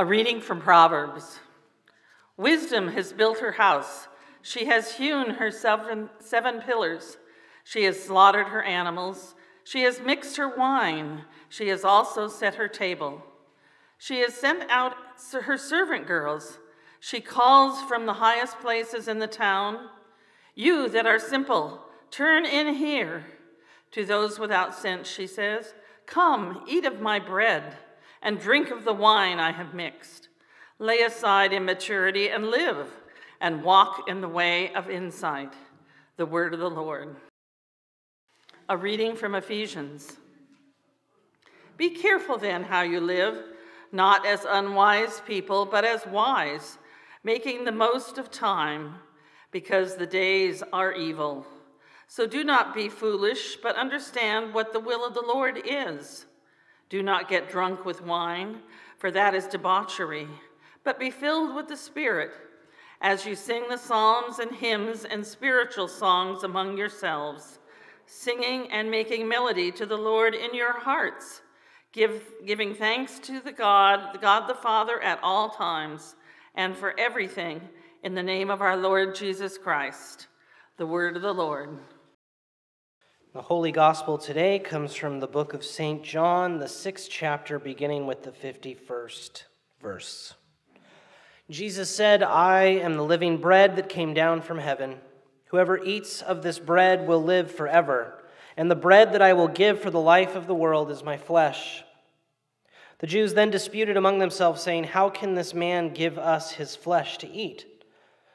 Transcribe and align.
A 0.00 0.04
reading 0.06 0.40
from 0.40 0.62
Proverbs. 0.62 1.40
Wisdom 2.38 2.88
has 2.88 3.12
built 3.12 3.40
her 3.40 3.52
house. 3.52 4.08
She 4.40 4.64
has 4.64 4.94
hewn 4.94 5.32
her 5.32 5.50
seven, 5.50 6.08
seven 6.20 6.62
pillars. 6.62 7.18
She 7.64 7.84
has 7.84 8.02
slaughtered 8.02 8.46
her 8.46 8.62
animals. 8.62 9.34
She 9.62 9.82
has 9.82 10.00
mixed 10.00 10.38
her 10.38 10.56
wine. 10.56 11.26
She 11.50 11.68
has 11.68 11.84
also 11.84 12.28
set 12.28 12.54
her 12.54 12.66
table. 12.66 13.22
She 13.98 14.20
has 14.20 14.32
sent 14.32 14.70
out 14.70 14.94
her 15.42 15.58
servant 15.58 16.06
girls. 16.06 16.60
She 16.98 17.20
calls 17.20 17.82
from 17.82 18.06
the 18.06 18.14
highest 18.14 18.58
places 18.60 19.06
in 19.06 19.18
the 19.18 19.26
town 19.26 19.90
You 20.54 20.88
that 20.88 21.04
are 21.04 21.18
simple, 21.18 21.84
turn 22.10 22.46
in 22.46 22.74
here. 22.76 23.26
To 23.90 24.06
those 24.06 24.38
without 24.38 24.74
sense, 24.74 25.10
she 25.10 25.26
says, 25.26 25.74
Come, 26.06 26.64
eat 26.66 26.86
of 26.86 27.02
my 27.02 27.18
bread 27.18 27.76
and 28.22 28.40
drink 28.40 28.70
of 28.70 28.84
the 28.84 28.92
wine 28.92 29.38
I 29.38 29.52
have 29.52 29.74
mixed. 29.74 30.28
Lay 30.78 31.00
aside 31.00 31.52
immaturity 31.52 32.28
and 32.28 32.50
live, 32.50 32.88
and 33.40 33.62
walk 33.62 34.08
in 34.08 34.20
the 34.20 34.28
way 34.28 34.72
of 34.74 34.90
insight. 34.90 35.52
The 36.16 36.26
word 36.26 36.54
of 36.54 36.60
the 36.60 36.70
Lord. 36.70 37.16
A 38.68 38.76
reading 38.76 39.16
from 39.16 39.34
Ephesians. 39.34 40.16
Be 41.76 41.90
careful 41.90 42.36
then 42.36 42.64
how 42.64 42.82
you 42.82 43.00
live, 43.00 43.42
not 43.90 44.26
as 44.26 44.44
unwise 44.48 45.22
people, 45.26 45.64
but 45.64 45.84
as 45.84 46.06
wise, 46.06 46.78
making 47.24 47.64
the 47.64 47.72
most 47.72 48.18
of 48.18 48.30
time, 48.30 48.96
because 49.50 49.96
the 49.96 50.06
days 50.06 50.62
are 50.72 50.92
evil. 50.92 51.46
So 52.06 52.26
do 52.26 52.44
not 52.44 52.74
be 52.74 52.88
foolish, 52.88 53.56
but 53.62 53.76
understand 53.76 54.52
what 54.52 54.72
the 54.72 54.80
will 54.80 55.06
of 55.06 55.14
the 55.14 55.24
Lord 55.26 55.60
is. 55.64 56.26
Do 56.90 57.02
not 57.02 57.28
get 57.28 57.48
drunk 57.48 57.84
with 57.84 58.04
wine, 58.04 58.58
for 58.98 59.10
that 59.12 59.34
is 59.34 59.46
debauchery, 59.46 60.28
but 60.84 60.98
be 60.98 61.10
filled 61.10 61.54
with 61.54 61.68
the 61.68 61.76
Spirit 61.76 62.32
as 63.00 63.24
you 63.24 63.34
sing 63.34 63.64
the 63.68 63.78
psalms 63.78 64.40
and 64.40 64.52
hymns 64.52 65.04
and 65.04 65.24
spiritual 65.24 65.88
songs 65.88 66.42
among 66.42 66.76
yourselves, 66.76 67.60
singing 68.06 68.70
and 68.70 68.90
making 68.90 69.26
melody 69.26 69.70
to 69.72 69.86
the 69.86 69.96
Lord 69.96 70.34
in 70.34 70.54
your 70.54 70.78
hearts, 70.78 71.42
give, 71.92 72.22
giving 72.44 72.74
thanks 72.74 73.18
to 73.20 73.40
the 73.40 73.52
God, 73.52 74.12
the 74.12 74.18
God 74.18 74.48
the 74.48 74.54
Father 74.54 75.00
at 75.00 75.20
all 75.22 75.48
times, 75.48 76.16
and 76.56 76.76
for 76.76 76.98
everything 76.98 77.60
in 78.02 78.14
the 78.14 78.22
name 78.22 78.50
of 78.50 78.60
our 78.60 78.76
Lord 78.76 79.14
Jesus 79.14 79.56
Christ. 79.56 80.26
The 80.76 80.86
word 80.86 81.16
of 81.16 81.22
the 81.22 81.32
Lord. 81.32 81.78
The 83.32 83.42
Holy 83.42 83.70
Gospel 83.70 84.18
today 84.18 84.58
comes 84.58 84.96
from 84.96 85.20
the 85.20 85.28
book 85.28 85.54
of 85.54 85.64
St. 85.64 86.02
John, 86.02 86.58
the 86.58 86.66
sixth 86.66 87.08
chapter, 87.08 87.60
beginning 87.60 88.08
with 88.08 88.24
the 88.24 88.32
51st 88.32 89.44
verse. 89.80 90.34
Jesus 91.48 91.94
said, 91.94 92.24
I 92.24 92.64
am 92.64 92.96
the 92.96 93.04
living 93.04 93.36
bread 93.36 93.76
that 93.76 93.88
came 93.88 94.14
down 94.14 94.42
from 94.42 94.58
heaven. 94.58 94.96
Whoever 95.44 95.78
eats 95.78 96.22
of 96.22 96.42
this 96.42 96.58
bread 96.58 97.06
will 97.06 97.22
live 97.22 97.52
forever, 97.52 98.20
and 98.56 98.68
the 98.68 98.74
bread 98.74 99.12
that 99.12 99.22
I 99.22 99.34
will 99.34 99.46
give 99.46 99.80
for 99.80 99.90
the 99.92 100.00
life 100.00 100.34
of 100.34 100.48
the 100.48 100.54
world 100.54 100.90
is 100.90 101.04
my 101.04 101.16
flesh. 101.16 101.84
The 102.98 103.06
Jews 103.06 103.34
then 103.34 103.50
disputed 103.50 103.96
among 103.96 104.18
themselves, 104.18 104.60
saying, 104.60 104.82
How 104.82 105.08
can 105.08 105.36
this 105.36 105.54
man 105.54 105.94
give 105.94 106.18
us 106.18 106.50
his 106.50 106.74
flesh 106.74 107.18
to 107.18 107.30
eat? 107.30 107.64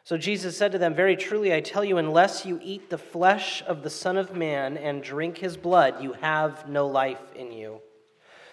So 0.05 0.19
Jesus 0.19 0.55
said 0.55 0.71
to 0.71 0.77
them, 0.77 0.93
Very 0.93 1.15
truly, 1.15 1.51
I 1.51 1.61
tell 1.61 1.83
you, 1.83 1.97
unless 1.97 2.45
you 2.45 2.59
eat 2.61 2.91
the 2.91 2.97
flesh 2.97 3.63
of 3.65 3.81
the 3.81 3.89
Son 3.89 4.17
of 4.17 4.35
Man 4.35 4.77
and 4.77 5.01
drink 5.01 5.39
his 5.39 5.57
blood, 5.57 6.01
you 6.01 6.13
have 6.13 6.69
no 6.69 6.85
life 6.85 7.33
in 7.35 7.51
you. 7.51 7.81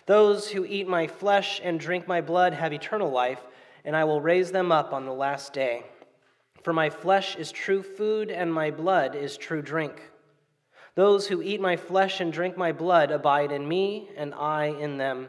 Those 0.06 0.48
who 0.48 0.64
eat 0.64 0.88
my 0.88 1.06
flesh 1.06 1.60
and 1.62 1.78
drink 1.78 2.08
my 2.08 2.22
blood 2.22 2.54
have 2.54 2.72
eternal 2.72 3.10
life, 3.10 3.42
and 3.84 3.94
I 3.94 4.04
will 4.04 4.22
raise 4.22 4.50
them 4.50 4.72
up 4.72 4.94
on 4.94 5.04
the 5.04 5.12
last 5.12 5.52
day. 5.52 5.84
For 6.62 6.72
my 6.72 6.88
flesh 6.88 7.36
is 7.36 7.52
true 7.52 7.82
food, 7.82 8.30
and 8.30 8.50
my 8.50 8.70
blood 8.70 9.14
is 9.14 9.36
true 9.36 9.60
drink. 9.60 10.10
Those 10.94 11.26
who 11.26 11.42
eat 11.42 11.60
my 11.60 11.76
flesh 11.76 12.20
and 12.20 12.32
drink 12.32 12.56
my 12.56 12.72
blood 12.72 13.10
abide 13.10 13.52
in 13.52 13.68
me, 13.68 14.08
and 14.16 14.32
I 14.32 14.68
in 14.68 14.96
them. 14.96 15.28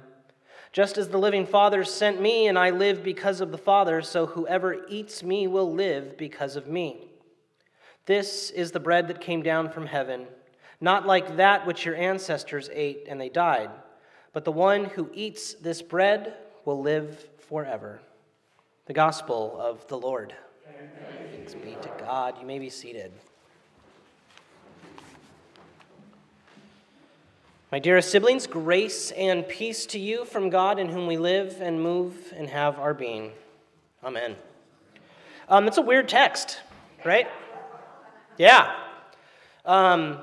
Just 0.73 0.97
as 0.97 1.09
the 1.09 1.19
living 1.19 1.45
Father 1.45 1.84
sent 1.84 2.19
me, 2.19 2.47
and 2.47 2.57
I 2.57 2.72
live 2.72 3.03
because 3.03 3.41
of 3.41 3.51
the 3.51 3.59
Father, 3.59 4.01
so 4.01 4.25
whoever 4.25 4.85
eats 4.89 5.22
me 5.22 5.45
will 5.45 5.72
live 5.72 6.17
because 6.17 6.56
of 6.56 6.67
me. 6.67 7.11
This 8.07 8.50
is 8.50 8.72
the 8.72 8.79
bread 8.79 9.07
that 9.07 9.22
came 9.22 9.44
down 9.44 9.69
from 9.69 9.85
heaven, 9.85 10.25
not 10.81 11.06
like 11.06 11.38
that 11.38 11.67
which 11.67 11.85
your 11.85 11.95
ancestors 11.95 12.72
ate 12.73 13.06
and 13.07 13.22
they 13.22 13.29
died, 13.29 13.69
but 14.33 14.45
the 14.45 14.51
one 14.51 14.85
who 14.85 15.12
eats 15.13 15.53
this 15.53 15.83
bread 15.83 16.33
will 16.66 16.81
live 16.81 17.29
forever. 17.47 18.01
The 18.88 18.94
Gospel 18.94 19.56
of 19.59 19.88
the 19.88 20.00
Lord. 20.00 20.33
Thanks 21.31 21.53
be 21.53 21.78
to 21.83 21.91
God. 22.00 22.39
You 22.39 22.47
may 22.47 22.57
be 22.57 22.72
seated. 22.72 23.13
My 27.73 27.79
dearest 27.79 28.11
siblings, 28.11 28.45
grace 28.45 29.09
and 29.09 29.47
peace 29.47 29.88
to 29.88 30.00
you 30.00 30.25
from 30.25 30.51
God 30.51 30.78
in 30.78 30.89
whom 30.89 31.07
we 31.07 31.17
live 31.17 31.59
and 31.59 31.81
move 31.81 32.31
and 32.38 32.47
have 32.47 32.78
our 32.78 32.94
being. 32.94 33.31
Amen. 34.03 34.35
Um, 35.50 35.67
it's 35.67 35.79
a 35.79 35.81
weird 35.81 36.07
text, 36.07 36.59
right? 37.03 37.28
Yeah. 38.38 38.75
Um, 39.66 40.19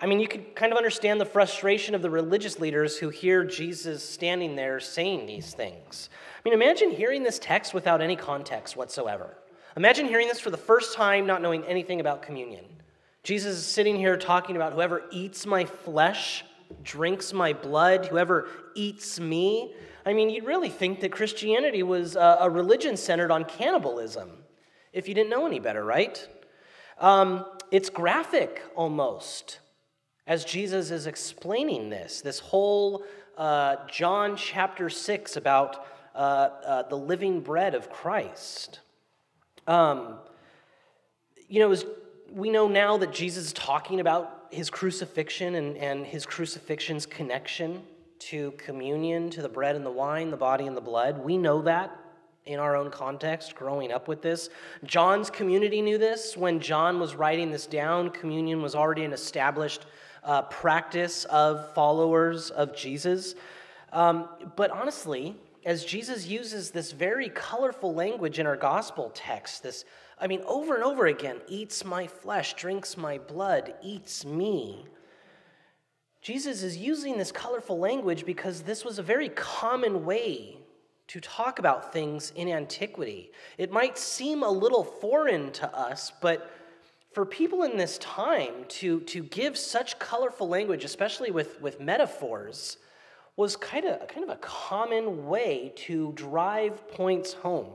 I 0.00 0.06
mean, 0.06 0.18
you 0.18 0.26
could 0.26 0.56
kind 0.56 0.72
of 0.72 0.76
understand 0.76 1.20
the 1.20 1.24
frustration 1.24 1.94
of 1.94 2.02
the 2.02 2.10
religious 2.10 2.58
leaders 2.58 2.98
who 2.98 3.08
hear 3.08 3.44
Jesus 3.44 4.02
standing 4.02 4.56
there 4.56 4.80
saying 4.80 5.26
these 5.26 5.54
things. 5.54 6.10
I 6.12 6.40
mean, 6.44 6.60
imagine 6.60 6.90
hearing 6.90 7.22
this 7.22 7.38
text 7.38 7.72
without 7.72 8.00
any 8.00 8.16
context 8.16 8.76
whatsoever. 8.76 9.38
Imagine 9.76 10.08
hearing 10.08 10.26
this 10.26 10.40
for 10.40 10.50
the 10.50 10.56
first 10.56 10.96
time, 10.96 11.24
not 11.24 11.40
knowing 11.40 11.62
anything 11.66 12.00
about 12.00 12.20
communion. 12.20 12.64
Jesus 13.22 13.58
is 13.58 13.64
sitting 13.64 13.94
here 13.94 14.16
talking 14.16 14.56
about 14.56 14.72
whoever 14.72 15.04
eats 15.12 15.46
my 15.46 15.66
flesh 15.66 16.42
drinks 16.82 17.32
my 17.32 17.52
blood, 17.52 18.06
whoever 18.06 18.48
eats 18.74 19.20
me. 19.20 19.74
I 20.06 20.12
mean, 20.12 20.30
you'd 20.30 20.44
really 20.44 20.68
think 20.68 21.00
that 21.00 21.12
Christianity 21.12 21.82
was 21.82 22.16
a 22.16 22.48
religion 22.50 22.96
centered 22.96 23.30
on 23.30 23.44
cannibalism 23.44 24.30
if 24.92 25.08
you 25.08 25.14
didn't 25.14 25.30
know 25.30 25.46
any 25.46 25.58
better, 25.58 25.84
right? 25.84 26.26
Um, 26.98 27.44
it's 27.70 27.90
graphic 27.90 28.62
almost 28.76 29.58
as 30.26 30.44
Jesus 30.44 30.90
is 30.90 31.06
explaining 31.06 31.90
this, 31.90 32.20
this 32.22 32.38
whole 32.38 33.04
uh, 33.36 33.76
John 33.88 34.36
chapter 34.36 34.88
6 34.88 35.36
about 35.36 35.84
uh, 36.14 36.18
uh, 36.18 36.82
the 36.88 36.96
living 36.96 37.40
bread 37.40 37.74
of 37.74 37.90
Christ. 37.90 38.80
Um, 39.66 40.18
you 41.48 41.58
know, 41.60 41.68
was, 41.68 41.84
we 42.32 42.50
know 42.50 42.68
now 42.68 42.96
that 42.98 43.12
Jesus 43.12 43.46
is 43.46 43.52
talking 43.52 44.00
about 44.00 44.46
his 44.50 44.70
crucifixion 44.70 45.54
and, 45.54 45.76
and 45.76 46.06
his 46.06 46.26
crucifixion's 46.26 47.06
connection 47.06 47.82
to 48.20 48.52
communion, 48.52 49.30
to 49.30 49.42
the 49.42 49.48
bread 49.48 49.76
and 49.76 49.84
the 49.84 49.90
wine, 49.90 50.30
the 50.30 50.36
body 50.36 50.66
and 50.66 50.76
the 50.76 50.80
blood. 50.80 51.18
We 51.18 51.36
know 51.36 51.62
that 51.62 51.96
in 52.46 52.58
our 52.58 52.76
own 52.76 52.90
context, 52.90 53.54
growing 53.54 53.90
up 53.90 54.06
with 54.06 54.20
this. 54.20 54.50
John's 54.84 55.30
community 55.30 55.80
knew 55.80 55.98
this. 55.98 56.36
When 56.36 56.60
John 56.60 57.00
was 57.00 57.14
writing 57.14 57.50
this 57.50 57.66
down, 57.66 58.10
communion 58.10 58.60
was 58.60 58.74
already 58.74 59.04
an 59.04 59.12
established 59.12 59.86
uh, 60.22 60.42
practice 60.42 61.24
of 61.26 61.72
followers 61.74 62.50
of 62.50 62.76
Jesus. 62.76 63.34
Um, 63.92 64.28
but 64.56 64.70
honestly, 64.70 65.36
as 65.64 65.84
Jesus 65.84 66.26
uses 66.26 66.70
this 66.70 66.92
very 66.92 67.30
colorful 67.30 67.94
language 67.94 68.38
in 68.38 68.46
our 68.46 68.56
gospel 68.56 69.10
text, 69.14 69.62
this 69.62 69.84
I 70.18 70.26
mean, 70.26 70.42
over 70.46 70.74
and 70.74 70.84
over 70.84 71.06
again 71.06 71.40
eats 71.48 71.84
my 71.84 72.06
flesh, 72.06 72.54
drinks 72.54 72.96
my 72.96 73.18
blood, 73.18 73.74
eats 73.82 74.24
me. 74.24 74.86
Jesus 76.22 76.62
is 76.62 76.76
using 76.76 77.18
this 77.18 77.32
colorful 77.32 77.78
language 77.78 78.24
because 78.24 78.62
this 78.62 78.84
was 78.84 78.98
a 78.98 79.02
very 79.02 79.28
common 79.30 80.04
way 80.06 80.56
to 81.08 81.20
talk 81.20 81.58
about 81.58 81.92
things 81.92 82.32
in 82.34 82.48
antiquity. 82.48 83.30
It 83.58 83.70
might 83.70 83.98
seem 83.98 84.42
a 84.42 84.50
little 84.50 84.84
foreign 84.84 85.52
to 85.52 85.76
us, 85.76 86.12
but 86.22 86.50
for 87.12 87.26
people 87.26 87.62
in 87.62 87.76
this 87.76 87.98
time 87.98 88.52
to, 88.68 89.00
to 89.00 89.22
give 89.24 89.56
such 89.56 89.98
colorful 89.98 90.48
language, 90.48 90.84
especially 90.84 91.30
with, 91.30 91.60
with 91.60 91.80
metaphors, 91.80 92.78
was 93.36 93.56
kind 93.56 93.84
of, 93.84 94.08
kind 94.08 94.24
of 94.24 94.30
a 94.30 94.40
common 94.40 95.26
way 95.26 95.72
to 95.76 96.12
drive 96.12 96.88
points 96.88 97.32
home. 97.34 97.72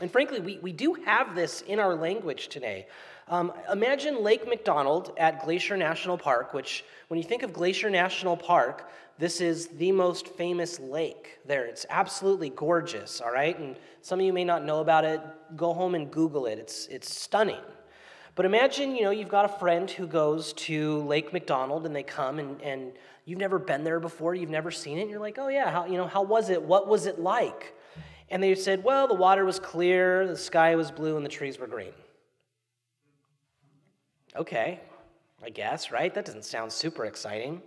And 0.00 0.10
frankly, 0.10 0.40
we, 0.40 0.58
we 0.58 0.72
do 0.72 0.94
have 1.04 1.36
this 1.36 1.60
in 1.62 1.78
our 1.78 1.94
language 1.94 2.48
today. 2.48 2.88
Um, 3.28 3.52
imagine 3.72 4.22
Lake 4.22 4.46
McDonald 4.46 5.12
at 5.16 5.44
Glacier 5.44 5.76
National 5.76 6.18
Park, 6.18 6.52
which, 6.52 6.84
when 7.08 7.18
you 7.18 7.24
think 7.24 7.42
of 7.42 7.52
Glacier 7.52 7.88
National 7.88 8.36
Park, 8.36 8.90
this 9.18 9.40
is 9.40 9.68
the 9.68 9.92
most 9.92 10.26
famous 10.26 10.80
lake 10.80 11.38
there. 11.46 11.64
It's 11.64 11.86
absolutely 11.88 12.50
gorgeous, 12.50 13.20
all 13.20 13.32
right? 13.32 13.56
And 13.56 13.76
some 14.02 14.18
of 14.18 14.26
you 14.26 14.32
may 14.32 14.44
not 14.44 14.64
know 14.64 14.80
about 14.80 15.04
it. 15.04 15.20
Go 15.56 15.72
home 15.72 15.94
and 15.94 16.10
Google 16.10 16.46
it. 16.46 16.58
It's, 16.58 16.86
it's 16.88 17.14
stunning. 17.14 17.60
But 18.34 18.46
imagine, 18.46 18.96
you 18.96 19.04
know, 19.04 19.10
you've 19.10 19.28
got 19.28 19.44
a 19.44 19.58
friend 19.60 19.88
who 19.88 20.08
goes 20.08 20.52
to 20.54 21.02
Lake 21.02 21.32
McDonald 21.32 21.86
and 21.86 21.94
they 21.94 22.02
come 22.02 22.40
and, 22.40 22.60
and 22.62 22.92
you've 23.26 23.38
never 23.38 23.60
been 23.60 23.84
there 23.84 24.00
before, 24.00 24.34
you've 24.34 24.50
never 24.50 24.72
seen 24.72 24.98
it, 24.98 25.02
and 25.02 25.10
you're 25.10 25.20
like, 25.20 25.38
oh 25.38 25.48
yeah, 25.48 25.70
how, 25.70 25.86
you 25.86 25.96
know, 25.96 26.08
how 26.08 26.22
was 26.22 26.50
it? 26.50 26.60
What 26.60 26.88
was 26.88 27.06
it 27.06 27.20
like? 27.20 27.74
And 28.34 28.42
they 28.42 28.56
said, 28.56 28.82
well, 28.82 29.06
the 29.06 29.14
water 29.14 29.44
was 29.44 29.60
clear, 29.60 30.26
the 30.26 30.36
sky 30.36 30.74
was 30.74 30.90
blue, 30.90 31.16
and 31.16 31.24
the 31.24 31.30
trees 31.30 31.60
were 31.60 31.68
green. 31.68 31.92
Okay, 34.34 34.80
I 35.40 35.50
guess, 35.50 35.92
right? 35.92 36.12
That 36.12 36.24
doesn't 36.24 36.44
sound 36.44 36.72
super 36.72 37.04
exciting. 37.04 37.62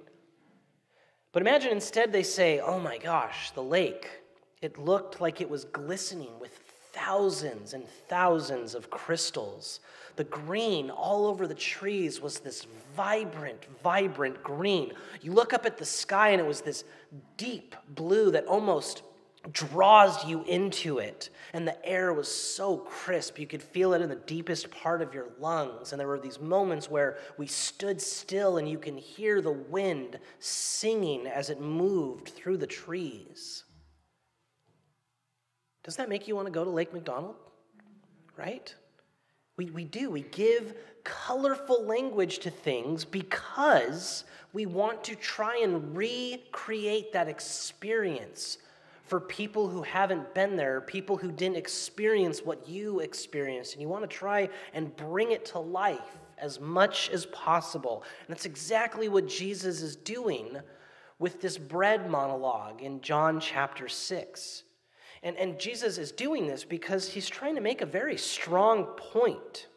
But 1.32 1.42
imagine 1.42 1.72
instead 1.72 2.12
they 2.12 2.22
say, 2.22 2.60
oh 2.60 2.82
my 2.82 2.98
gosh, 2.98 3.52
the 3.52 3.64
lake, 3.64 4.10
it 4.62 4.78
looked 4.78 5.22
like 5.22 5.40
it 5.40 5.50
was 5.50 5.64
glistening 5.64 6.38
with 6.38 6.52
thousands 6.92 7.74
and 7.74 7.88
thousands 8.10 8.76
of 8.76 8.90
crystals. 8.90 9.80
The 10.18 10.26
green 10.26 10.90
all 10.90 11.28
over 11.28 11.48
the 11.48 11.56
trees 11.56 12.20
was 12.20 12.40
this 12.40 12.68
vibrant, 12.94 13.64
vibrant 13.82 14.44
green. 14.44 14.92
You 15.22 15.32
look 15.32 15.54
up 15.54 15.66
at 15.66 15.78
the 15.78 15.86
sky 15.86 16.32
and 16.32 16.42
it 16.42 16.48
was 16.48 16.60
this 16.60 16.84
deep 17.38 17.74
blue 17.96 18.32
that 18.32 18.46
almost 18.48 19.04
draws 19.52 20.26
you 20.26 20.44
into 20.44 21.00
it. 21.00 21.30
And 21.54 21.68
the 21.68 21.86
air 21.86 22.14
was 22.14 22.28
so 22.28 22.78
crisp, 22.78 23.40
you 23.40 23.48
could 23.48 23.64
feel 23.64 23.94
it 23.94 24.02
in 24.02 24.10
the 24.10 24.16
deepest 24.16 24.70
part 24.72 25.02
of 25.02 25.14
your 25.14 25.30
lungs. 25.40 25.92
And 25.92 26.00
there 26.00 26.08
were 26.08 26.20
these 26.20 26.40
moments 26.40 26.90
where 26.90 27.18
we 27.38 27.48
stood 27.48 28.02
still 28.02 28.58
and 28.58 28.70
you 28.70 28.78
can 28.78 28.98
hear 28.98 29.42
the 29.42 29.52
wind 29.52 30.20
singing 30.40 31.28
as 31.28 31.50
it 31.50 31.62
moved 31.62 32.30
through 32.30 32.58
the 32.58 32.68
trees. 32.68 33.64
Does 35.84 35.96
that 35.96 36.10
make 36.10 36.28
you 36.28 36.36
want 36.36 36.48
to 36.48 36.52
go 36.52 36.64
to 36.64 36.70
Lake 36.70 36.94
McDonald? 36.94 37.36
Right? 38.36 38.74
We, 39.56 39.72
we 39.72 39.86
do. 39.86 40.12
We 40.12 40.22
give 40.22 40.76
colorful 41.04 41.86
language 41.86 42.40
to 42.40 42.52
things 42.52 43.06
because 43.06 44.26
we 44.52 44.66
want 44.66 45.04
to 45.06 45.16
try 45.16 45.60
and 45.64 45.96
recreate 45.96 47.14
that 47.14 47.28
experience 47.30 48.58
for 49.08 49.20
people 49.20 49.68
who 49.68 49.82
haven't 49.82 50.34
been 50.34 50.56
there, 50.56 50.82
people 50.82 51.18
who 51.18 51.32
didn't 51.32 51.58
experience 51.58 52.42
what 52.42 52.68
you 52.68 53.00
experienced. 53.00 53.74
And 53.74 53.82
you 53.82 53.88
want 53.88 54.10
to 54.10 54.16
try 54.16 54.50
and 54.74 54.96
bring 54.96 55.32
it 55.32 55.46
to 55.46 55.60
life 55.60 56.18
as 56.38 56.60
much 56.60 57.10
as 57.10 57.26
possible. 57.28 58.04
And 58.28 58.36
that's 58.36 58.46
exactly 58.46 59.10
what 59.10 59.28
Jesus 59.28 59.82
is 59.82 59.96
doing 59.96 60.58
with 61.20 61.42
this 61.42 61.58
bread 61.58 62.10
monologue 62.10 62.82
in 62.82 63.02
John 63.02 63.40
chapter 63.40 63.88
6. 63.88 64.64
And, 65.24 65.36
and 65.38 65.60
Jesus 65.60 65.98
is 65.98 66.12
doing 66.12 66.46
this 66.46 66.64
because 66.64 67.10
he's 67.10 67.28
trying 67.28 67.56
to 67.56 67.62
make 67.62 67.82
a 67.82 67.88
very 67.88 68.18
strong 68.18 68.84
point. 68.84 69.68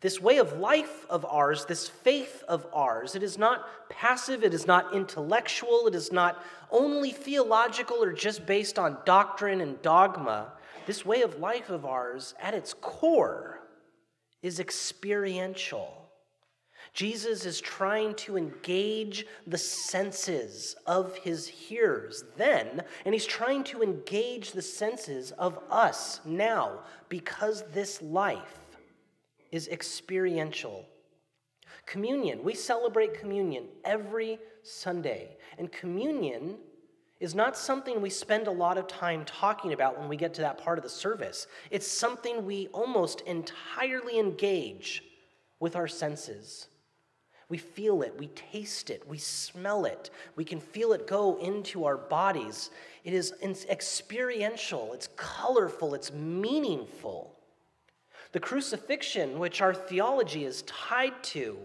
This 0.00 0.20
way 0.20 0.38
of 0.38 0.58
life 0.58 1.06
of 1.10 1.24
ours, 1.24 1.64
this 1.64 1.88
faith 1.88 2.44
of 2.46 2.66
ours, 2.72 3.16
it 3.16 3.22
is 3.24 3.36
not 3.36 3.88
passive, 3.90 4.44
it 4.44 4.54
is 4.54 4.66
not 4.66 4.94
intellectual, 4.94 5.88
it 5.88 5.94
is 5.94 6.12
not 6.12 6.44
only 6.70 7.10
theological 7.10 8.02
or 8.02 8.12
just 8.12 8.46
based 8.46 8.78
on 8.78 8.98
doctrine 9.04 9.60
and 9.60 9.80
dogma. 9.82 10.52
This 10.86 11.04
way 11.04 11.22
of 11.22 11.40
life 11.40 11.68
of 11.68 11.84
ours, 11.84 12.34
at 12.40 12.54
its 12.54 12.74
core, 12.74 13.58
is 14.40 14.60
experiential. 14.60 15.98
Jesus 16.94 17.44
is 17.44 17.60
trying 17.60 18.14
to 18.14 18.36
engage 18.36 19.26
the 19.48 19.58
senses 19.58 20.76
of 20.86 21.16
his 21.16 21.48
hearers 21.48 22.24
then, 22.36 22.82
and 23.04 23.14
he's 23.14 23.26
trying 23.26 23.64
to 23.64 23.82
engage 23.82 24.52
the 24.52 24.62
senses 24.62 25.32
of 25.32 25.58
us 25.70 26.20
now 26.24 26.80
because 27.08 27.64
this 27.72 28.00
life 28.00 28.60
is 29.50 29.68
experiential. 29.68 30.84
Communion, 31.86 32.42
we 32.42 32.54
celebrate 32.54 33.18
communion 33.18 33.64
every 33.84 34.38
Sunday. 34.62 35.36
And 35.58 35.72
communion 35.72 36.56
is 37.20 37.34
not 37.34 37.56
something 37.56 38.00
we 38.00 38.10
spend 38.10 38.46
a 38.46 38.50
lot 38.50 38.78
of 38.78 38.86
time 38.86 39.24
talking 39.24 39.72
about 39.72 39.98
when 39.98 40.08
we 40.08 40.16
get 40.16 40.34
to 40.34 40.42
that 40.42 40.58
part 40.58 40.78
of 40.78 40.84
the 40.84 40.90
service. 40.90 41.46
It's 41.70 41.86
something 41.86 42.44
we 42.44 42.68
almost 42.68 43.22
entirely 43.22 44.18
engage 44.18 45.02
with 45.60 45.76
our 45.76 45.88
senses. 45.88 46.68
We 47.48 47.58
feel 47.58 48.02
it, 48.02 48.14
we 48.18 48.26
taste 48.28 48.90
it, 48.90 49.08
we 49.08 49.16
smell 49.16 49.86
it, 49.86 50.10
we 50.36 50.44
can 50.44 50.60
feel 50.60 50.92
it 50.92 51.06
go 51.06 51.38
into 51.38 51.86
our 51.86 51.96
bodies. 51.96 52.70
It 53.04 53.14
is 53.14 53.32
experiential, 53.70 54.92
it's 54.92 55.08
colorful, 55.16 55.94
it's 55.94 56.12
meaningful. 56.12 57.37
The 58.32 58.40
crucifixion, 58.40 59.38
which 59.38 59.60
our 59.60 59.74
theology 59.74 60.44
is 60.44 60.62
tied 60.62 61.22
to, 61.24 61.58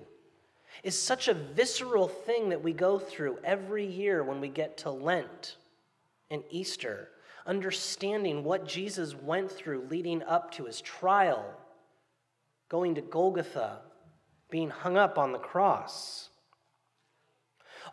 is 0.81 1.01
such 1.01 1.27
a 1.27 1.33
visceral 1.33 2.07
thing 2.07 2.49
that 2.49 2.63
we 2.63 2.73
go 2.73 2.99
through 2.99 3.39
every 3.43 3.85
year 3.85 4.23
when 4.23 4.39
we 4.41 4.47
get 4.47 4.77
to 4.77 4.91
Lent 4.91 5.57
and 6.29 6.43
Easter, 6.49 7.09
understanding 7.45 8.43
what 8.43 8.67
Jesus 8.67 9.13
went 9.15 9.51
through 9.51 9.87
leading 9.89 10.23
up 10.23 10.51
to 10.51 10.65
his 10.65 10.81
trial, 10.81 11.45
going 12.69 12.95
to 12.95 13.01
Golgotha, 13.01 13.79
being 14.49 14.69
hung 14.69 14.97
up 14.97 15.17
on 15.17 15.31
the 15.31 15.39
cross. 15.39 16.29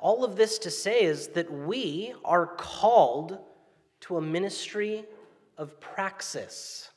All 0.01 0.25
of 0.25 0.37
this 0.37 0.59
to 0.61 0.71
say 0.71 1.03
is 1.03 1.29
that 1.29 1.53
we 1.53 2.15
are 2.25 2.47
called 2.47 3.39
to 4.03 4.17
a 4.17 4.23
ministry 4.23 5.05
of 5.59 5.81
praxis 5.81 6.91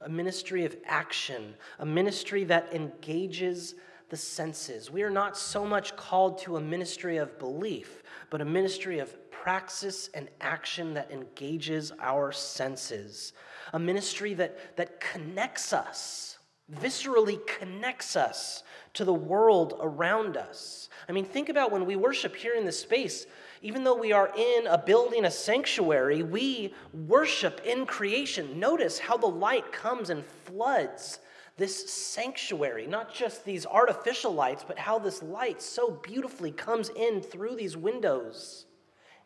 a 0.00 0.08
ministry 0.08 0.64
of 0.64 0.76
action, 0.84 1.54
a 1.78 1.86
ministry 1.86 2.44
that 2.44 2.68
engages 2.72 3.74
the 4.08 4.16
senses. 4.16 4.90
We 4.90 5.02
are 5.02 5.10
not 5.10 5.36
so 5.36 5.64
much 5.64 5.96
called 5.96 6.38
to 6.38 6.56
a 6.56 6.60
ministry 6.60 7.16
of 7.16 7.38
belief, 7.38 8.02
but 8.30 8.40
a 8.40 8.44
ministry 8.44 8.98
of 8.98 9.16
praxis 9.30 10.10
and 10.14 10.28
action 10.40 10.94
that 10.94 11.10
engages 11.10 11.92
our 12.00 12.32
senses, 12.32 13.32
a 13.72 13.78
ministry 13.78 14.34
that, 14.34 14.76
that 14.76 15.00
connects 15.00 15.72
us, 15.72 16.38
viscerally 16.72 17.44
connects 17.46 18.16
us 18.16 18.64
to 18.94 19.04
the 19.04 19.14
world 19.14 19.74
around 19.80 20.36
us. 20.36 20.88
I 21.08 21.12
mean, 21.12 21.24
think 21.24 21.48
about 21.48 21.72
when 21.72 21.86
we 21.86 21.96
worship 21.96 22.34
here 22.34 22.54
in 22.54 22.64
this 22.64 22.80
space 22.80 23.26
even 23.62 23.84
though 23.84 23.96
we 23.96 24.12
are 24.12 24.30
in 24.36 24.66
a 24.66 24.78
building, 24.78 25.24
a 25.24 25.30
sanctuary, 25.30 26.22
we 26.22 26.74
worship 26.92 27.60
in 27.64 27.86
creation. 27.86 28.58
Notice 28.58 28.98
how 28.98 29.16
the 29.16 29.26
light 29.26 29.72
comes 29.72 30.10
and 30.10 30.24
floods 30.44 31.20
this 31.56 31.90
sanctuary, 31.90 32.86
not 32.86 33.14
just 33.14 33.44
these 33.44 33.64
artificial 33.64 34.32
lights, 34.32 34.64
but 34.66 34.78
how 34.78 34.98
this 34.98 35.22
light 35.22 35.62
so 35.62 35.90
beautifully 35.90 36.52
comes 36.52 36.90
in 36.90 37.22
through 37.22 37.56
these 37.56 37.76
windows 37.76 38.66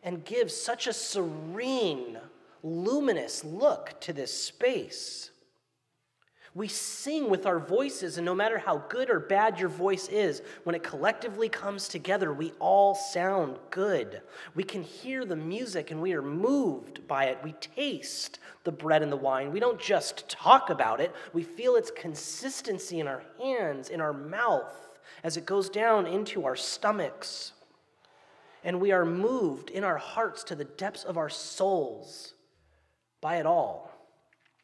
and 0.03 0.23
gives 0.23 0.55
such 0.55 0.87
a 0.87 0.93
serene, 0.93 2.17
luminous 2.63 3.43
look 3.43 3.99
to 3.99 4.13
this 4.13 4.33
space. 4.33 5.31
We 6.53 6.67
sing 6.67 7.29
with 7.29 7.45
our 7.45 7.59
voices, 7.59 8.17
and 8.17 8.25
no 8.25 8.35
matter 8.35 8.57
how 8.57 8.79
good 8.89 9.09
or 9.09 9.21
bad 9.21 9.57
your 9.57 9.69
voice 9.69 10.09
is, 10.09 10.41
when 10.65 10.75
it 10.75 10.83
collectively 10.83 11.47
comes 11.47 11.87
together, 11.87 12.33
we 12.33 12.51
all 12.59 12.93
sound 12.93 13.57
good. 13.69 14.21
We 14.53 14.65
can 14.65 14.83
hear 14.83 15.23
the 15.23 15.37
music 15.37 15.91
and 15.91 16.01
we 16.01 16.11
are 16.11 16.21
moved 16.21 17.07
by 17.07 17.25
it. 17.25 17.39
We 17.41 17.53
taste 17.53 18.39
the 18.65 18.71
bread 18.71 19.01
and 19.01 19.09
the 19.09 19.17
wine. 19.17 19.53
We 19.53 19.61
don't 19.61 19.79
just 19.79 20.27
talk 20.27 20.69
about 20.69 20.99
it, 20.99 21.15
we 21.31 21.43
feel 21.43 21.75
its 21.75 21.91
consistency 21.91 22.99
in 22.99 23.07
our 23.07 23.23
hands, 23.41 23.89
in 23.89 24.01
our 24.01 24.13
mouth, 24.13 24.75
as 25.23 25.37
it 25.37 25.45
goes 25.45 25.69
down 25.69 26.05
into 26.05 26.45
our 26.45 26.57
stomachs. 26.57 27.53
And 28.63 28.81
we 28.81 28.91
are 28.91 29.05
moved 29.05 29.69
in 29.69 29.85
our 29.85 29.97
hearts 29.97 30.43
to 30.45 30.55
the 30.55 30.65
depths 30.65 31.05
of 31.05 31.17
our 31.17 31.29
souls 31.29 32.33
by 33.21 33.37
it 33.37 33.45
all. 33.45 33.90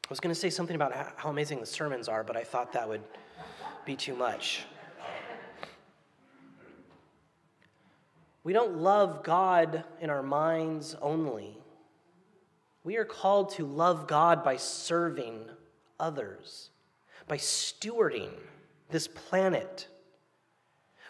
I 0.08 0.10
was 0.10 0.22
going 0.22 0.34
to 0.34 0.40
say 0.40 0.50
something 0.50 0.78
about 0.78 0.94
how 1.18 1.30
amazing 1.30 1.60
the 1.60 1.66
sermons 1.66 2.08
are, 2.08 2.24
but 2.24 2.38
I 2.38 2.44
thought 2.46 2.72
that 2.72 2.88
would 2.88 3.02
be 3.86 3.98
too 3.98 4.16
much. 4.16 4.64
We 8.46 8.54
don't 8.54 8.78
love 8.78 9.22
God 9.22 9.84
in 10.00 10.10
our 10.10 10.24
minds 10.24 10.96
only. 11.02 11.58
We 12.86 12.96
are 12.96 13.04
called 13.04 13.50
to 13.56 13.66
love 13.66 14.08
God 14.08 14.46
by 14.46 14.56
serving 14.56 15.50
others, 16.00 16.70
by 17.28 17.36
stewarding 17.36 18.30
this 18.90 19.10
planet 19.10 19.90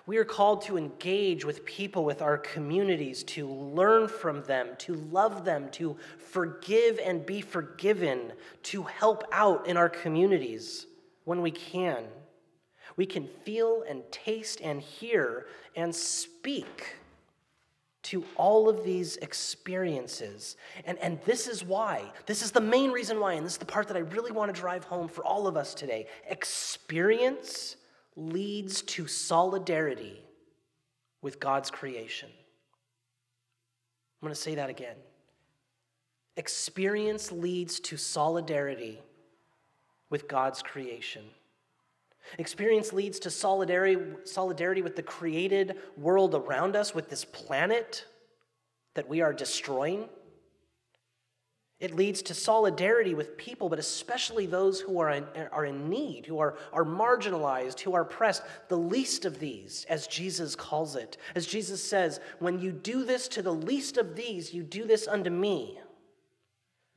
we 0.08 0.18
are 0.18 0.26
called 0.26 0.62
to 0.64 0.78
engage 0.78 1.44
with 1.44 1.66
people, 1.66 2.06
with 2.06 2.22
our 2.22 2.38
communities, 2.38 3.24
to 3.24 3.46
learn 3.48 4.08
from 4.08 4.42
them, 4.44 4.70
to 4.80 4.96
love 4.96 5.44
them, 5.44 5.70
to 5.72 5.98
forgive 6.18 6.98
and 7.04 7.26
be 7.26 7.42
forgiven, 7.42 8.32
to 8.64 8.84
help 8.84 9.26
out 9.34 9.68
in 9.68 9.76
our 9.76 9.90
communities 9.90 10.88
when 11.26 11.42
we 11.42 11.52
can. 11.52 12.06
We 12.96 13.06
can 13.06 13.28
feel 13.44 13.84
and 13.88 14.02
taste 14.10 14.62
and 14.62 14.82
hear 14.82 15.48
and 15.76 15.94
speak 15.94 16.96
to 18.04 18.24
all 18.38 18.70
of 18.70 18.86
these 18.86 19.18
experiences. 19.18 20.56
And, 20.86 20.98
and 21.00 21.20
this 21.26 21.48
is 21.48 21.66
why, 21.66 22.06
this 22.26 22.42
is 22.42 22.52
the 22.52 22.62
main 22.62 22.92
reason 22.92 23.20
why, 23.20 23.34
and 23.34 23.46
this 23.46 23.54
is 23.54 23.58
the 23.58 23.66
part 23.66 23.90
that 23.90 23.98
I 23.98 24.02
really 24.02 24.32
want 24.32 24.56
to 24.56 24.60
drive 24.60 24.86
home 24.86 25.10
for 25.10 25.26
all 25.26 25.48
of 25.48 25.58
us 25.58 25.74
today. 25.74 26.08
Experience 26.30 27.76
leads 28.18 28.82
to 28.82 29.08
solidarity 29.08 30.20
with 31.22 31.40
God's 31.40 31.70
creation. 31.70 32.30
I'm 34.22 34.26
going 34.26 34.34
to 34.34 34.42
say 34.42 34.56
that 34.56 34.70
again. 34.70 34.96
Experience 36.36 37.32
leads 37.32 37.80
to 37.82 37.96
solidarity 37.96 39.00
with 40.10 40.28
God's 40.28 40.64
creation. 40.64 41.24
Experience 42.40 42.92
leads 42.92 43.20
to 43.20 43.30
solidarity, 43.30 43.98
solidarity 44.24 44.82
with 44.82 44.96
the 44.96 45.04
created 45.04 45.78
world 45.96 46.36
around 46.36 46.76
us, 46.76 46.94
with 46.94 47.10
this 47.10 47.24
planet 47.24 48.06
that 48.96 49.08
we 49.08 49.22
are 49.22 49.32
destroying. 49.32 50.10
It 51.80 51.96
leads 51.96 52.24
to 52.24 52.34
solidarity 52.34 53.14
with 53.14 53.38
people, 53.38 53.70
but 53.70 53.78
especially 53.78 54.48
those 54.48 54.80
who 54.80 55.00
are 55.00 55.12
in, 55.12 55.26
are 55.52 55.66
in 55.66 55.90
need, 55.90 56.26
who 56.26 56.40
are, 56.40 56.58
are 56.74 56.84
marginalized, 56.84 57.80
who 57.80 57.94
are 57.94 58.02
oppressed. 58.02 58.42
The 58.68 58.78
least 58.78 59.26
of 59.26 59.40
these, 59.40 59.86
as 59.88 60.08
Jesus 60.08 60.56
calls 60.56 60.96
it. 60.96 61.18
As 61.36 61.46
Jesus 61.46 61.84
says, 61.84 62.20
when 62.40 62.60
you 62.60 62.72
do 62.72 63.06
this 63.06 63.28
to 63.30 63.44
the 63.44 63.54
least 63.54 63.98
of 63.98 64.16
these, 64.16 64.52
you 64.56 64.64
do 64.64 64.88
this 64.88 65.08
unto 65.08 65.30
me. 65.30 65.80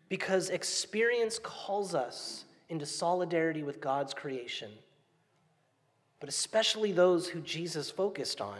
Because 0.08 0.48
experience 0.48 1.38
calls 1.42 1.94
us 1.94 2.46
into 2.70 2.86
solidarity 2.86 3.62
with 3.62 3.82
God's 3.82 4.14
creation, 4.14 4.70
but 6.20 6.28
especially 6.28 6.92
those 6.92 7.28
who 7.28 7.40
Jesus 7.40 7.90
focused 7.90 8.40
on. 8.40 8.58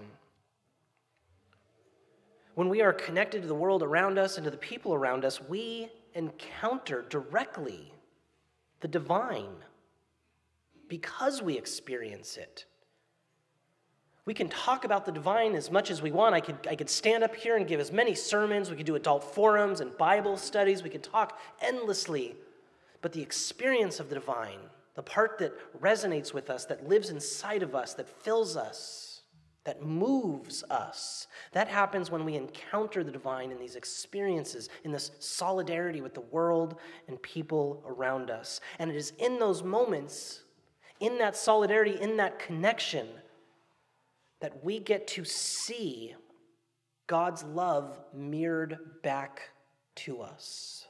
When 2.57 2.69
we 2.69 2.83
are 2.83 2.93
connected 2.93 3.41
to 3.43 3.49
the 3.49 3.55
world 3.55 3.83
around 3.83 4.19
us 4.19 4.37
and 4.37 4.45
to 4.45 4.51
the 4.51 4.57
people 4.57 4.93
around 4.93 5.25
us, 5.25 5.41
we 5.41 5.89
encounter 6.15 7.05
directly 7.09 7.93
the 8.81 8.89
divine 8.89 9.55
because 10.89 11.43
we 11.43 11.57
experience 11.57 12.37
it. 12.37 12.65
We 14.27 14.35
can 14.35 14.49
talk 14.49 14.85
about 14.85 15.07
the 15.07 15.13
divine 15.13 15.55
as 15.55 15.71
much 15.71 15.91
as 15.91 16.03
we 16.03 16.13
want. 16.13 16.35
I 16.35 16.41
could, 16.41 16.67
I 16.69 16.77
could 16.77 16.91
stand 16.91 17.25
up 17.25 17.35
here 17.35 17.57
and 17.57 17.67
give 17.67 17.81
as 17.81 17.91
many 17.91 18.15
sermons. 18.15 18.71
We 18.71 18.77
could 18.77 18.87
do 18.87 18.95
adult 18.95 19.25
forums 19.25 19.81
and 19.81 19.97
Bible 19.97 20.37
studies. 20.37 20.83
We 20.83 20.91
could 20.91 21.03
talk 21.03 21.39
endlessly. 21.61 22.37
But 23.03 23.13
the 23.13 23.23
experience 23.23 23.99
of 23.99 24.09
the 24.09 24.15
divine, 24.15 24.59
the 24.95 25.03
part 25.03 25.39
that 25.39 25.53
resonates 25.81 26.35
with 26.35 26.51
us, 26.51 26.65
that 26.67 26.87
lives 26.87 27.11
inside 27.11 27.63
of 27.63 27.75
us, 27.75 27.95
that 27.95 28.09
fills 28.09 28.57
us, 28.57 29.10
that 29.65 29.83
moves 29.83 30.65
us. 30.71 31.27
That 31.53 31.69
happens 31.69 32.11
when 32.11 32.25
we 32.25 32.37
encounter 32.37 33.05
the 33.05 33.13
divine 33.13 33.51
in 33.51 33.59
these 33.59 33.77
experiences, 33.77 34.69
in 34.85 34.93
this 34.93 35.11
solidarity 35.19 36.01
with 36.01 36.15
the 36.15 36.23
world 36.23 36.77
and 37.09 37.21
people 37.23 37.85
around 37.87 38.31
us. 38.31 38.61
And 38.79 38.91
it 38.91 38.97
is 38.97 39.13
in 39.19 39.39
those 39.39 39.63
moments, 39.63 40.43
in 40.99 41.19
that 41.19 41.37
solidarity, 41.37 41.99
in 42.01 42.17
that 42.17 42.39
connection, 42.39 43.07
that 44.41 44.65
we 44.65 44.79
get 44.79 45.07
to 45.09 45.25
see 45.25 46.15
God's 47.07 47.43
love 47.45 48.01
mirrored 48.15 48.79
back 49.03 49.51
to 49.97 50.23
us. 50.23 50.87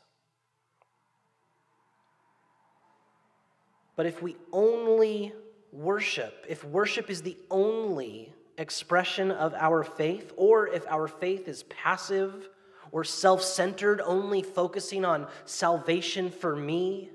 But 3.97 4.07
if 4.07 4.23
we 4.23 4.37
only 4.53 5.33
worship, 5.73 6.47
if 6.49 6.65
worship 6.65 7.11
is 7.11 7.23
the 7.23 7.37
only 7.51 8.33
expression 8.61 9.31
of 9.31 9.55
our 9.55 9.83
faith, 9.83 10.33
or 10.37 10.69
if 10.69 10.87
our 10.87 11.09
faith 11.09 11.49
is 11.49 11.65
passive 11.65 12.49
or 12.93 13.03
self 13.03 13.43
centered, 13.43 14.01
only 14.03 14.43
focusing 14.43 15.05
on 15.05 15.27
salvation 15.45 16.31
for 16.31 16.55
me, 16.55 17.11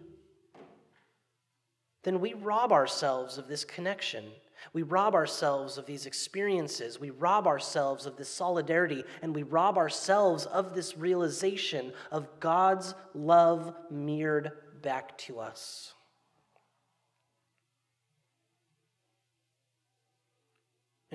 then 2.03 2.19
we 2.19 2.33
rob 2.33 2.71
ourselves 2.71 3.37
of 3.37 3.47
this 3.47 3.63
connection. 3.63 4.25
We 4.73 4.83
rob 4.83 5.13
ourselves 5.15 5.77
of 5.77 5.85
these 5.85 6.05
experiences. 6.05 6.99
We 6.99 7.09
rob 7.11 7.45
ourselves 7.45 8.05
of 8.05 8.17
this 8.17 8.29
solidarity, 8.29 9.03
and 9.21 9.35
we 9.35 9.43
rob 9.43 9.77
ourselves 9.77 10.45
of 10.45 10.73
this 10.73 10.97
realization 10.97 11.93
of 12.11 12.39
God's 12.39 12.95
love 13.13 13.75
mirrored 13.91 14.51
back 14.81 15.17
to 15.19 15.39
us. 15.39 15.94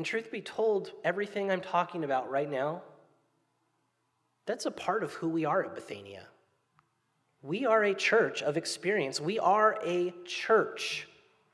And 0.01 0.07
truth 0.07 0.33
be 0.33 0.41
told, 0.41 0.93
everything 1.05 1.51
I'm 1.51 1.61
talking 1.61 2.05
about 2.05 2.31
right 2.31 2.51
now, 2.51 2.81
that's 4.47 4.65
a 4.65 4.71
part 4.71 5.05
of 5.05 5.13
who 5.13 5.29
we 5.29 5.45
are 5.45 5.63
at 5.63 5.75
Bethania. 5.75 6.23
We 7.43 7.67
are 7.67 7.85
a 7.85 7.93
church 7.93 8.43
of 8.43 8.57
experience. 8.57 9.21
We 9.21 9.39
are 9.39 9.79
a 9.85 10.15
church 10.25 11.07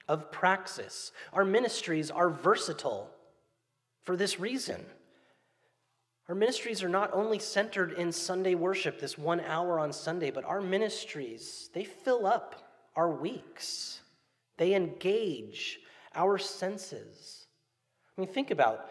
of 0.07 0.31
praxis. 0.31 1.11
Our 1.33 1.45
ministries 1.45 2.09
are 2.09 2.31
versatile 2.31 3.11
for 4.05 4.17
this 4.17 4.39
reason. 4.39 4.87
Our 6.29 6.37
ministries 6.37 6.85
are 6.85 6.89
not 6.89 7.13
only 7.13 7.41
centered 7.41 7.95
in 7.95 8.13
Sunday 8.13 8.55
worship, 8.55 9.01
this 9.01 9.19
one 9.19 9.41
hour 9.41 9.81
on 9.81 9.93
Sunday, 9.93 10.31
but 10.31 10.45
our 10.45 10.61
ministries, 10.61 11.69
they 11.75 11.83
fill 11.83 12.29
up 12.29 12.55
our 12.95 13.11
weeks. 13.11 14.03
They 14.57 14.77
engage 14.77 15.81
our 16.15 16.39
senses. 16.39 17.46
I 18.17 18.23
mean, 18.23 18.31
think 18.31 18.51
about 18.51 18.89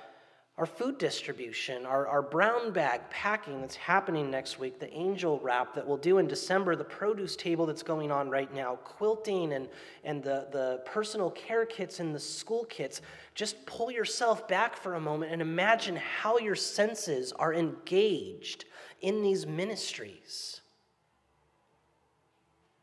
our 0.58 0.65
food 0.65 0.98
distribution, 0.98 1.86
our, 1.86 2.08
our 2.08 2.22
brown 2.22 2.72
bag 2.72 3.01
packing 3.10 3.60
that's 3.60 3.75
happening 3.75 4.32
next 4.32 4.58
week, 4.58 4.79
the 4.79 4.91
angel 4.94 5.39
wrap 5.44 5.74
that 5.74 5.86
we'll 5.86 5.98
do 5.98 6.20
in 6.20 6.27
December, 6.27 6.77
the 6.77 6.84
produce 6.84 7.36
table 7.36 7.65
that's 7.65 7.84
going 7.84 8.10
on 8.10 8.29
right 8.29 8.53
now, 8.53 8.75
quilting 8.75 9.51
and, 9.51 9.67
and 10.05 10.24
the, 10.24 10.48
the 10.53 10.82
personal 10.86 11.29
care 11.32 11.65
kits 11.65 12.00
and 12.00 12.15
the 12.15 12.20
school 12.20 12.63
kits. 12.65 13.01
Just 13.34 13.65
pull 13.65 13.91
yourself 13.91 14.48
back 14.48 14.77
for 14.77 14.94
a 14.94 15.00
moment 15.00 15.34
and 15.34 15.41
imagine 15.41 15.98
how 15.98 16.38
your 16.38 16.55
senses 16.55 17.34
are 17.34 17.53
engaged 17.53 18.63
in 19.01 19.24
these 19.24 19.46
ministries. 19.46 20.62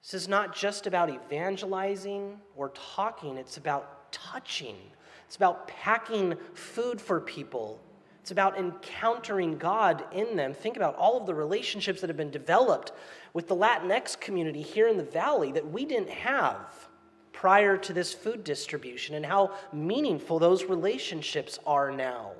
This 0.02 0.12
is 0.12 0.28
not 0.28 0.54
just 0.54 0.87
about 0.87 1.08
evangelizing 1.08 2.38
or 2.54 2.70
talking, 2.70 3.38
it's 3.38 3.56
about 3.56 4.12
touching 4.12 4.76
it's 5.33 5.37
about 5.39 5.67
packing 5.67 6.35
food 6.53 7.01
for 7.01 7.19
people. 7.19 7.81
It's 8.21 8.33
about 8.33 8.59
encountering 8.59 9.57
God 9.57 10.05
in 10.12 10.37
them. 10.37 10.53
Think 10.53 10.77
about 10.77 10.95
all 10.97 11.19
of 11.19 11.27
the 11.27 11.35
relationships 11.35 12.03
that 12.03 12.11
have 12.11 12.19
been 12.19 12.31
developed 12.31 12.93
with 13.33 13.49
the 13.49 13.57
Latinx 13.57 14.21
community 14.21 14.61
here 14.61 14.89
in 14.89 14.99
the 14.99 15.03
valley 15.03 15.51
that 15.53 15.67
we 15.67 15.87
didn't 15.87 16.11
have 16.11 16.87
prior 17.33 17.79
to 17.79 17.95
this 17.95 18.12
food 18.12 18.45
distribution 18.45 19.15
and 19.15 19.25
how 19.25 19.55
meaningful 19.73 20.39
those 20.39 20.65
relationships 20.65 21.59
are 21.65 21.91
now. 21.91 22.33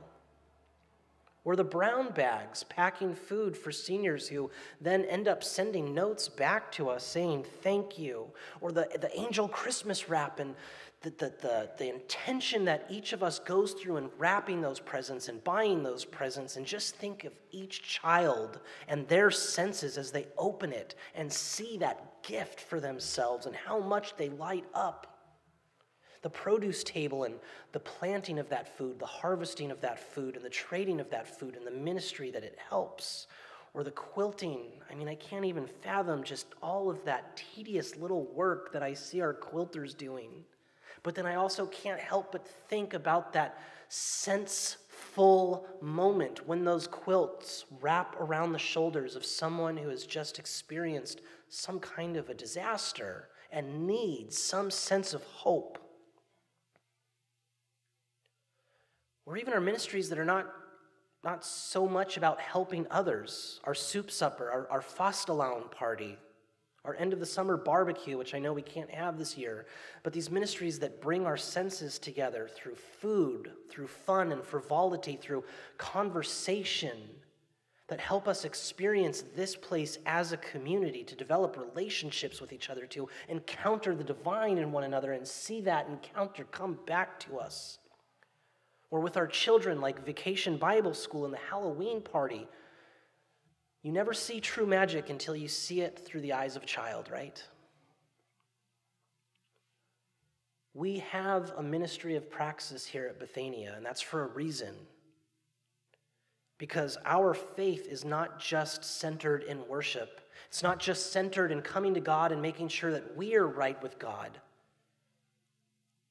Or 1.45 1.57
the 1.57 1.65
brown 1.65 2.13
bags 2.13 2.63
packing 2.63 3.15
food 3.15 3.57
for 3.57 3.73
seniors 3.73 4.29
who 4.29 4.51
then 4.83 5.07
end 5.07 5.29
up 5.29 5.43
sending 5.43 5.95
notes 5.95 6.29
back 6.29 6.71
to 6.73 6.91
us 6.91 7.05
saying 7.05 7.47
thank 7.63 7.99
you. 7.99 8.27
Or 8.61 8.71
the, 8.71 8.87
the 9.01 9.19
angel 9.19 9.49
Christmas 9.49 10.11
wrap 10.11 10.39
and 10.39 10.55
the, 11.03 11.11
the, 11.11 11.33
the, 11.41 11.71
the, 11.79 11.89
intention 11.93 12.65
that 12.65 12.87
each 12.89 13.13
of 13.13 13.23
us 13.23 13.39
goes 13.39 13.73
through 13.73 13.97
in 13.97 14.11
wrapping 14.19 14.61
those 14.61 14.81
presents 14.81 15.29
and 15.29 15.43
buying 15.45 15.83
those 15.83 16.05
presents, 16.05 16.57
and 16.57 16.65
just 16.65 16.97
think 16.97 17.25
of 17.25 17.33
each 17.51 17.83
child 17.83 18.61
and 18.89 19.07
their 19.09 19.31
senses 19.31 19.99
as 19.99 20.11
they 20.11 20.27
open 20.39 20.73
it 20.73 20.95
and 21.15 21.33
see 21.33 21.77
that 21.79 22.23
gift 22.23 22.61
for 22.61 22.81
themselves 22.81 23.47
and 23.47 23.55
how 23.55 23.79
much 23.79 24.17
they 24.17 24.29
light 24.31 24.65
up. 24.75 25.09
The 26.23 26.31
produce 26.31 26.85
table 26.85 27.25
and 27.25 27.35
the 27.73 27.81
planting 27.81 28.39
of 28.39 28.49
that 28.51 28.77
food, 28.77 28.99
the 28.99 29.07
harvesting 29.07 29.71
of 29.71 29.81
that 29.81 29.99
food, 29.99 30.37
and 30.37 30.45
the 30.45 30.51
trading 30.51 31.01
of 31.01 31.11
that 31.11 31.27
food, 31.27 31.57
and 31.57 31.67
the 31.67 31.73
ministry 31.73 32.31
that 32.31 32.45
it 32.45 32.57
helps 32.71 33.27
or 33.75 33.83
the 33.83 33.91
quilting. 33.91 34.61
I 34.91 34.95
mean, 34.95 35.09
I 35.09 35.15
can't 35.15 35.45
even 35.45 35.67
fathom 35.67 36.23
just 36.23 36.47
all 36.63 36.91
of 36.91 37.05
that 37.05 37.37
tedious 37.37 37.97
little 37.97 38.27
work 38.35 38.73
that 38.73 38.83
I 38.83 38.95
see 38.95 39.21
our 39.21 39.35
quilters 39.35 39.97
doing. 39.97 40.45
But 41.03 41.15
then 41.15 41.27
I 41.27 41.35
also 41.35 41.67
can't 41.67 42.01
help 42.01 42.33
but 42.33 42.47
think 42.47 42.95
about 42.95 43.33
that 43.33 43.59
senseful 43.89 45.67
moment 45.81 46.47
when 46.47 46.65
those 46.65 46.87
quilts 46.87 47.65
wrap 47.81 48.17
around 48.21 48.53
the 48.53 48.59
shoulders 48.59 49.17
of 49.17 49.25
someone 49.25 49.77
who 49.77 49.89
has 49.89 50.07
just 50.07 50.39
experienced 50.39 51.21
some 51.49 51.81
kind 51.81 52.17
of 52.17 52.31
a 52.31 52.35
disaster 52.35 53.29
and 53.51 53.87
needs 53.87 54.39
some 54.39 54.71
sense 54.71 55.13
of 55.13 55.23
hope. 55.25 55.79
Or 59.27 59.37
even 59.37 59.53
our 59.53 59.61
ministries 59.61 60.09
that 60.09 60.19
are 60.19 60.25
not, 60.25 60.47
not 61.23 61.45
so 61.45 61.87
much 61.87 62.17
about 62.17 62.41
helping 62.41 62.87
others, 62.91 63.61
our 63.65 63.75
soup 63.75 64.11
supper, 64.11 64.51
our, 64.51 64.69
our 64.71 64.81
Fastelavn 64.81 65.71
party, 65.71 66.17
our 66.85 66.97
end 66.97 67.13
of 67.13 67.21
the 67.21 67.27
summer 67.27 67.57
barbecue, 67.57 68.19
which 68.19 68.35
I 68.35 68.41
know 68.41 68.53
we 68.53 68.63
can't 68.63 68.91
have 68.91 69.17
this 69.17 69.39
year, 69.39 69.67
but 70.03 70.13
these 70.13 70.31
ministries 70.31 70.81
that 70.81 71.01
bring 71.01 71.27
our 71.27 71.37
senses 71.37 71.99
together 71.99 72.49
through 72.53 72.75
food, 72.75 73.53
through 73.71 73.87
fun 73.87 74.33
and 74.33 74.43
frivolity, 74.43 75.17
through 75.17 75.45
conversation, 75.79 76.99
that 77.89 78.01
help 78.01 78.27
us 78.27 78.45
experience 78.45 79.23
this 79.37 79.55
place 79.55 79.99
as 80.07 80.33
a 80.33 80.37
community, 80.39 81.05
to 81.05 81.15
develop 81.15 81.59
relationships 81.59 82.41
with 82.41 82.53
each 82.53 82.71
other, 82.71 82.87
to 82.87 83.09
encounter 83.29 83.95
the 83.95 84.03
divine 84.03 84.59
in 84.59 84.73
one 84.73 84.85
another 84.85 85.13
and 85.13 85.29
see 85.29 85.61
that 85.61 85.87
encounter 85.89 86.45
come 86.45 86.79
back 86.87 87.21
to 87.21 87.39
us. 87.39 87.79
Or 88.91 89.01
with 89.01 89.17
our 89.17 89.27
children, 89.27 89.81
like 89.81 90.07
Vacation 90.07 90.57
Bible 90.57 90.95
School 90.95 91.27
and 91.27 91.35
the 91.35 91.39
Halloween 91.51 92.01
party, 92.01 92.49
You 93.83 93.91
never 93.91 94.15
see 94.15 94.41
true 94.41 94.67
magic 94.67 95.11
until 95.11 95.35
you 95.35 95.49
see 95.49 95.81
it 95.81 95.99
through 95.99 96.21
the 96.21 96.33
eyes 96.33 96.55
of 96.55 96.63
a 96.63 96.67
child, 96.67 97.11
right? 97.11 97.43
We 100.75 101.01
have 101.01 101.53
a 101.57 101.63
ministry 101.63 102.17
of 102.17 102.31
praxis 102.31 102.87
here 102.87 103.07
at 103.07 103.19
Bethania, 103.19 103.75
and 103.77 103.85
that's 103.85 104.01
for 104.01 104.23
a 104.23 104.29
reason. 104.29 104.75
Because 106.59 106.97
our 107.05 107.35
faith 107.35 107.89
is 107.89 108.05
not 108.05 108.39
just 108.39 108.85
centered 108.85 109.43
in 109.43 109.67
worship, 109.67 110.21
it's 110.47 110.63
not 110.63 110.79
just 110.79 111.13
centered 111.13 111.51
in 111.51 111.61
coming 111.61 111.93
to 111.95 112.01
God 112.01 112.31
and 112.31 112.41
making 112.41 112.69
sure 112.69 112.93
that 112.93 113.17
we 113.17 113.35
are 113.35 113.47
right 113.47 113.81
with 113.83 113.99
God, 113.99 114.39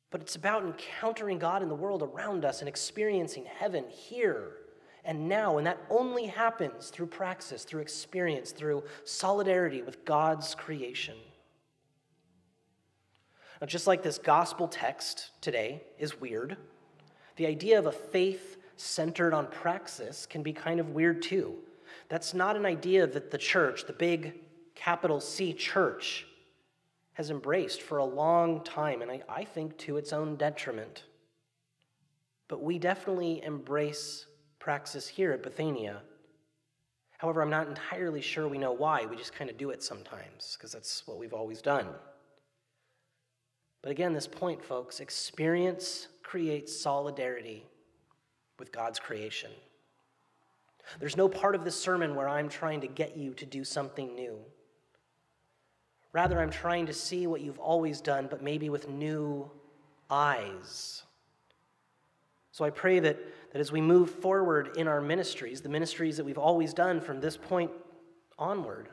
but 0.09 0.19
it's 0.19 0.35
about 0.35 0.63
encountering 0.63 1.39
God 1.39 1.63
in 1.63 1.69
the 1.69 1.75
world 1.75 2.03
around 2.03 2.43
us 2.43 2.59
and 2.59 2.67
experiencing 2.67 3.45
heaven 3.45 3.85
here 3.87 4.57
and 5.05 5.27
now. 5.27 5.57
And 5.57 5.67
that 5.67 5.81
only 5.89 6.25
happens 6.25 6.89
through 6.89 7.07
praxis, 7.07 7.63
through 7.63 7.81
experience, 7.81 8.51
through 8.51 8.83
solidarity 9.03 9.81
with 9.81 10.05
God's 10.05 10.55
creation. 10.55 11.15
Now, 13.59 13.67
just 13.67 13.87
like 13.87 14.01
this 14.01 14.17
gospel 14.17 14.67
text 14.67 15.29
today 15.41 15.83
is 15.99 16.19
weird, 16.19 16.57
the 17.35 17.45
idea 17.45 17.77
of 17.77 17.85
a 17.85 17.91
faith 17.91 18.57
centered 18.75 19.33
on 19.33 19.47
praxis 19.47 20.25
can 20.25 20.41
be 20.41 20.53
kind 20.53 20.79
of 20.79 20.89
weird 20.89 21.21
too. 21.21 21.55
That's 22.09 22.33
not 22.33 22.55
an 22.55 22.65
idea 22.65 23.05
that 23.05 23.31
the 23.31 23.37
church, 23.37 23.85
the 23.85 23.93
big 23.93 24.33
capital 24.73 25.19
C 25.19 25.53
church, 25.53 26.25
has 27.13 27.29
embraced 27.29 27.81
for 27.81 27.99
a 27.99 28.05
long 28.05 28.63
time, 28.63 29.01
and 29.01 29.11
I, 29.11 29.21
I 29.29 29.43
think 29.43 29.77
to 29.79 29.97
its 29.97 30.11
own 30.11 30.37
detriment. 30.37 31.03
But 32.47 32.63
we 32.63 32.79
definitely 32.79 33.43
embrace 33.43 34.25
praxis 34.61 35.07
here 35.07 35.31
at 35.31 35.43
Bethania. 35.43 36.01
However, 37.17 37.41
I'm 37.41 37.49
not 37.49 37.67
entirely 37.67 38.21
sure 38.21 38.47
we 38.47 38.57
know 38.57 38.71
why. 38.71 39.05
We 39.05 39.17
just 39.17 39.33
kind 39.33 39.49
of 39.49 39.57
do 39.57 39.71
it 39.71 39.83
sometimes, 39.83 40.55
because 40.55 40.71
that's 40.71 41.05
what 41.07 41.17
we've 41.17 41.33
always 41.33 41.61
done. 41.61 41.87
But 43.81 43.91
again, 43.91 44.13
this 44.13 44.27
point, 44.27 44.63
folks 44.63 44.99
experience 44.99 46.07
creates 46.23 46.79
solidarity 46.79 47.65
with 48.59 48.71
God's 48.71 48.99
creation. 48.99 49.51
There's 50.99 51.17
no 51.17 51.27
part 51.27 51.55
of 51.55 51.63
this 51.63 51.79
sermon 51.79 52.15
where 52.15 52.29
I'm 52.29 52.47
trying 52.47 52.81
to 52.81 52.87
get 52.87 53.17
you 53.17 53.33
to 53.35 53.45
do 53.45 53.63
something 53.63 54.13
new. 54.15 54.37
Rather, 56.13 56.39
I'm 56.39 56.51
trying 56.51 56.85
to 56.85 56.93
see 56.93 57.25
what 57.25 57.41
you've 57.41 57.59
always 57.59 57.99
done, 58.01 58.27
but 58.29 58.43
maybe 58.43 58.69
with 58.69 58.87
new 58.89 59.49
eyes. 60.09 61.03
So 62.51 62.65
I 62.65 62.69
pray 62.69 62.99
that, 62.99 63.17
that 63.53 63.59
as 63.59 63.71
we 63.71 63.81
move 63.81 64.09
forward 64.09 64.75
in 64.77 64.87
our 64.87 65.01
ministries, 65.01 65.61
the 65.61 65.69
ministries 65.69 66.17
that 66.17 66.25
we've 66.25 66.37
always 66.37 66.73
done 66.73 66.99
from 66.99 67.21
this 67.21 67.37
point 67.37 67.71
onward, 68.37 68.89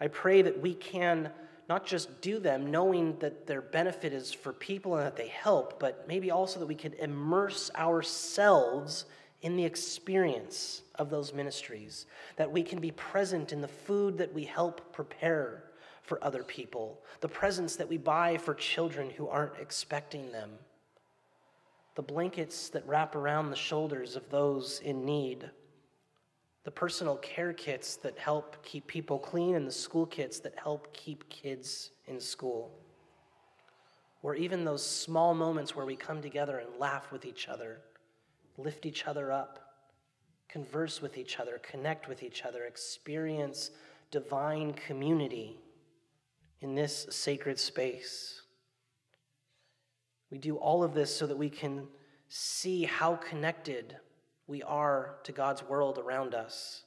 I 0.00 0.08
pray 0.08 0.42
that 0.42 0.60
we 0.60 0.74
can 0.74 1.30
not 1.68 1.86
just 1.86 2.20
do 2.20 2.38
them 2.38 2.70
knowing 2.70 3.18
that 3.18 3.46
their 3.46 3.62
benefit 3.62 4.12
is 4.12 4.32
for 4.32 4.52
people 4.52 4.96
and 4.96 5.04
that 5.04 5.16
they 5.16 5.28
help, 5.28 5.80
but 5.80 6.06
maybe 6.06 6.30
also 6.30 6.60
that 6.60 6.66
we 6.66 6.74
could 6.74 6.94
immerse 6.94 7.70
ourselves 7.76 9.06
in 9.42 9.56
the 9.56 9.64
experience 9.64 10.82
of 10.96 11.10
those 11.10 11.32
ministries, 11.32 12.06
that 12.36 12.50
we 12.50 12.62
can 12.62 12.80
be 12.80 12.90
present 12.92 13.52
in 13.52 13.60
the 13.60 13.68
food 13.68 14.18
that 14.18 14.32
we 14.32 14.44
help 14.44 14.92
prepare 14.92 15.64
for 16.02 16.22
other 16.22 16.42
people, 16.42 17.00
the 17.20 17.28
presents 17.28 17.76
that 17.76 17.88
we 17.88 17.96
buy 17.96 18.36
for 18.36 18.54
children 18.54 19.10
who 19.10 19.28
aren't 19.28 19.58
expecting 19.60 20.30
them, 20.30 20.50
the 21.96 22.02
blankets 22.02 22.68
that 22.68 22.86
wrap 22.86 23.16
around 23.16 23.50
the 23.50 23.56
shoulders 23.56 24.16
of 24.16 24.30
those 24.30 24.80
in 24.80 25.04
need, 25.04 25.50
the 26.64 26.70
personal 26.70 27.16
care 27.16 27.52
kits 27.52 27.96
that 27.96 28.18
help 28.18 28.62
keep 28.62 28.86
people 28.86 29.18
clean, 29.18 29.54
and 29.54 29.66
the 29.66 29.72
school 29.72 30.06
kits 30.06 30.38
that 30.40 30.54
help 30.58 30.92
keep 30.92 31.28
kids 31.30 31.90
in 32.06 32.20
school. 32.20 32.70
Or 34.22 34.34
even 34.34 34.64
those 34.64 34.84
small 34.84 35.34
moments 35.34 35.74
where 35.74 35.86
we 35.86 35.96
come 35.96 36.20
together 36.20 36.58
and 36.58 36.68
laugh 36.78 37.10
with 37.12 37.24
each 37.24 37.48
other, 37.48 37.80
lift 38.58 38.84
each 38.84 39.06
other 39.06 39.32
up, 39.32 39.74
converse 40.48 41.00
with 41.00 41.16
each 41.16 41.38
other, 41.38 41.60
connect 41.62 42.08
with 42.08 42.22
each 42.22 42.44
other, 42.44 42.64
experience 42.64 43.70
divine 44.10 44.74
community 44.74 45.56
in 46.60 46.74
this 46.74 47.06
sacred 47.10 47.58
space. 47.58 48.42
We 50.36 50.40
do 50.40 50.56
all 50.56 50.84
of 50.84 50.92
this 50.92 51.16
so 51.16 51.26
that 51.28 51.38
we 51.38 51.48
can 51.48 51.88
see 52.28 52.84
how 52.84 53.16
connected 53.16 53.96
we 54.46 54.62
are 54.62 55.16
to 55.24 55.32
God's 55.32 55.62
world 55.62 55.96
around 55.96 56.34
us, 56.34 56.84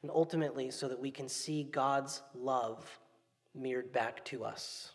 and 0.00 0.10
ultimately 0.10 0.70
so 0.70 0.88
that 0.88 0.98
we 0.98 1.10
can 1.10 1.28
see 1.28 1.62
God's 1.62 2.22
love 2.34 3.00
mirrored 3.54 3.92
back 3.92 4.24
to 4.24 4.46
us. 4.46 4.92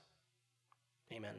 Amen. 1.13 1.35